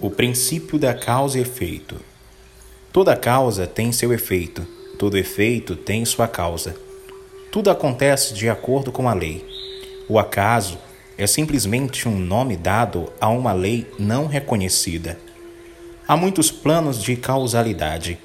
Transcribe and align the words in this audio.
O 0.00 0.08
princípio 0.08 0.78
da 0.78 0.94
causa 0.94 1.38
e 1.38 1.42
efeito. 1.42 1.96
Toda 2.90 3.14
causa 3.14 3.66
tem 3.66 3.92
seu 3.92 4.14
efeito, 4.14 4.66
todo 4.98 5.18
efeito 5.18 5.76
tem 5.76 6.06
sua 6.06 6.26
causa. 6.26 6.74
Tudo 7.52 7.68
acontece 7.68 8.32
de 8.32 8.48
acordo 8.48 8.90
com 8.90 9.06
a 9.10 9.12
lei. 9.12 9.44
O 10.08 10.18
acaso 10.18 10.78
é 11.18 11.26
simplesmente 11.26 12.08
um 12.08 12.18
nome 12.18 12.56
dado 12.56 13.12
a 13.20 13.28
uma 13.28 13.52
lei 13.52 13.92
não 13.98 14.26
reconhecida. 14.26 15.18
Há 16.08 16.16
muitos 16.16 16.50
planos 16.50 17.02
de 17.02 17.14
causalidade, 17.14 18.18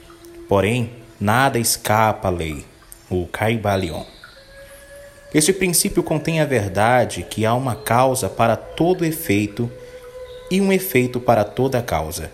porém, 0.48 0.92
nada 1.20 1.60
escapa 1.60 2.30
à 2.30 2.32
lei, 2.32 2.64
o 3.10 3.28
Caibalion. 3.28 4.05
Este 5.34 5.52
princípio 5.52 6.02
contém 6.02 6.39
a 6.39 6.46
verdade 6.46 7.28
que 7.30 7.46
há 7.46 7.54
uma 7.54 7.76
causa 7.76 8.29
para 8.29 8.56
todo 8.56 9.04
efeito 9.04 9.70
e 10.50 10.62
um 10.62 10.72
efeito 10.72 11.20
para 11.20 11.44
toda 11.44 11.82
causa. 11.82 12.32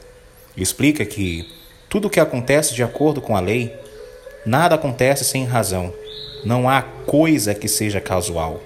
Explica 0.55 1.05
que 1.05 1.47
tudo 1.89 2.07
o 2.07 2.09
que 2.09 2.19
acontece 2.19 2.73
de 2.73 2.83
acordo 2.83 3.21
com 3.21 3.35
a 3.35 3.39
lei, 3.39 3.73
nada 4.45 4.75
acontece 4.75 5.23
sem 5.23 5.45
razão. 5.45 5.93
Não 6.43 6.69
há 6.69 6.81
coisa 6.81 7.53
que 7.53 7.67
seja 7.67 8.01
casual. 8.01 8.61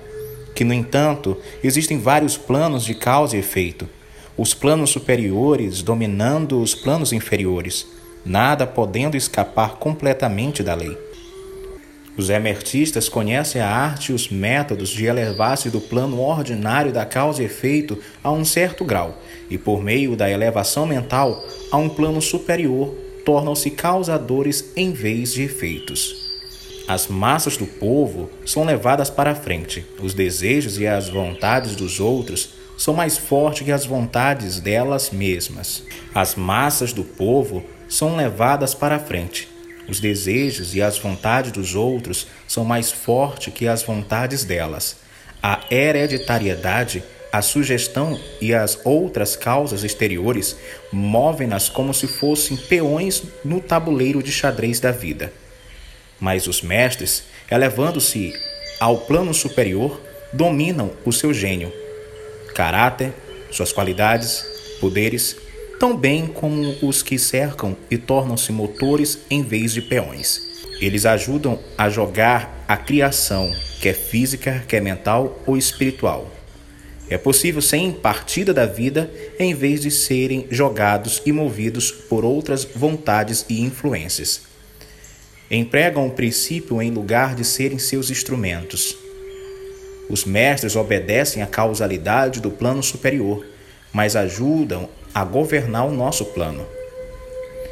Que, 0.53 0.63
no 0.63 0.73
entanto, 0.73 1.37
existem 1.63 1.99
vários 1.99 2.37
planos 2.37 2.85
de 2.85 2.95
causa 2.95 3.35
e 3.35 3.39
efeito, 3.39 3.89
os 4.37 4.53
planos 4.53 4.89
superiores 4.89 5.81
dominando 5.81 6.61
os 6.61 6.73
planos 6.73 7.11
inferiores, 7.13 7.87
nada 8.25 8.65
podendo 8.65 9.17
escapar 9.17 9.75
completamente 9.75 10.63
da 10.63 10.73
lei. 10.73 11.04
Os 12.17 12.29
emertistas 12.29 13.09
conhecem 13.09 13.61
a 13.61 13.67
arte 13.67 14.11
e 14.11 14.15
os 14.15 14.29
métodos 14.29 14.89
de 14.89 15.05
elevar-se 15.05 15.69
do 15.69 15.81
plano 15.81 16.21
ordinário 16.21 16.93
da 16.93 17.05
causa 17.05 17.41
e 17.41 17.45
efeito 17.45 17.99
a 18.23 18.31
um 18.31 18.45
certo 18.45 18.85
grau, 18.85 19.21
e 19.49 19.57
por 19.57 19.83
meio 19.83 20.15
da 20.15 20.29
elevação 20.29 20.85
mental 20.85 21.43
a 21.69 21.77
um 21.77 21.89
plano 21.89 22.21
superior, 22.21 22.95
tornam-se 23.25 23.69
causadores 23.71 24.71
em 24.75 24.93
vez 24.93 25.33
de 25.33 25.43
efeitos. 25.43 26.23
As 26.87 27.07
massas 27.07 27.57
do 27.57 27.65
povo 27.65 28.29
são 28.45 28.63
levadas 28.63 29.09
para 29.09 29.31
a 29.31 29.35
frente. 29.35 29.83
Os 29.99 30.13
desejos 30.13 30.77
e 30.77 30.85
as 30.85 31.09
vontades 31.09 31.75
dos 31.75 31.99
outros 31.99 32.51
são 32.77 32.93
mais 32.93 33.17
fortes 33.17 33.65
que 33.65 33.71
as 33.71 33.85
vontades 33.85 34.59
delas 34.59 35.09
mesmas. 35.09 35.83
As 36.13 36.35
massas 36.35 36.93
do 36.93 37.03
povo 37.03 37.63
são 37.89 38.15
levadas 38.15 38.73
para 38.73 38.97
a 38.97 38.99
frente. 38.99 39.54
Os 39.87 39.99
desejos 39.99 40.75
e 40.75 40.81
as 40.81 40.97
vontades 40.97 41.51
dos 41.51 41.75
outros 41.75 42.27
são 42.47 42.65
mais 42.65 42.91
fortes 42.91 43.53
que 43.53 43.67
as 43.67 43.83
vontades 43.83 44.43
delas. 44.43 44.97
A 45.41 45.61
hereditariedade, 45.69 47.03
a 47.31 47.41
sugestão 47.41 48.19
e 48.41 48.53
as 48.53 48.79
outras 48.83 49.35
causas 49.35 49.83
exteriores 49.83 50.55
movem-nas 50.91 51.69
como 51.69 51.93
se 51.93 52.07
fossem 52.07 52.57
peões 52.57 53.23
no 53.43 53.59
tabuleiro 53.59 54.23
de 54.23 54.31
xadrez 54.31 54.79
da 54.79 54.91
vida. 54.91 55.31
Mas 56.19 56.47
os 56.47 56.61
mestres, 56.61 57.23
elevando-se 57.51 58.33
ao 58.79 58.99
plano 58.99 59.33
superior, 59.33 60.01
dominam 60.33 60.91
o 61.05 61.11
seu 61.11 61.33
gênio, 61.33 61.71
caráter, 62.55 63.13
suas 63.51 63.71
qualidades, 63.71 64.45
poderes 64.79 65.37
tão 65.79 65.95
bem 65.95 66.27
como 66.27 66.75
os 66.81 67.03
que 67.03 67.19
cercam 67.19 67.75
e 67.89 67.97
tornam-se 67.97 68.51
motores 68.51 69.19
em 69.29 69.43
vez 69.43 69.73
de 69.73 69.81
peões. 69.81 70.41
Eles 70.79 71.05
ajudam 71.05 71.59
a 71.77 71.89
jogar 71.89 72.63
a 72.67 72.75
criação, 72.75 73.53
quer 73.81 73.93
física, 73.93 74.63
quer 74.67 74.81
mental 74.81 75.41
ou 75.45 75.57
espiritual. 75.57 76.29
É 77.07 77.17
possível 77.17 77.61
sem 77.61 77.91
partida 77.91 78.53
da 78.53 78.65
vida 78.65 79.11
em 79.37 79.53
vez 79.53 79.81
de 79.81 79.91
serem 79.91 80.47
jogados 80.49 81.21
e 81.25 81.31
movidos 81.31 81.91
por 81.91 82.25
outras 82.25 82.65
vontades 82.65 83.45
e 83.47 83.61
influências. 83.61 84.41
Empregam 85.49 86.07
o 86.07 86.11
princípio 86.11 86.81
em 86.81 86.89
lugar 86.89 87.35
de 87.35 87.45
serem 87.45 87.77
seus 87.77 88.09
instrumentos. 88.09 88.97
Os 90.09 90.25
mestres 90.25 90.75
obedecem 90.75 91.43
à 91.43 91.47
causalidade 91.47 92.39
do 92.39 92.49
plano 92.49 92.81
superior, 92.81 93.45
mas 93.93 94.15
ajudam 94.15 94.89
a 95.15 95.23
governar 95.23 95.87
o 95.87 95.93
nosso 95.93 96.25
plano. 96.25 96.67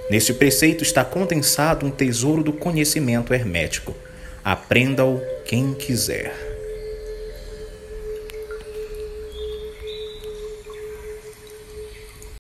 Neste 0.10 0.34
preceito 0.34 0.82
está 0.82 1.04
condensado 1.04 1.86
um 1.86 1.92
tesouro 1.92 2.42
do 2.42 2.54
conhecimento 2.54 3.34
hermético. 3.34 3.94
Aprenda-o 4.42 5.22
quem 5.46 5.74
quiser. 5.74 6.53